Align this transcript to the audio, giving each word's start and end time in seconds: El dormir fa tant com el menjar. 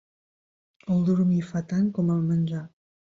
El 0.95 1.03
dormir 1.09 1.41
fa 1.49 1.61
tant 1.73 1.91
com 1.99 2.09
el 2.15 2.25
menjar. 2.31 2.63